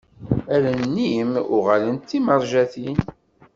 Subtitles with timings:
[0.53, 2.97] Allen-im uɣalent d timerjatin.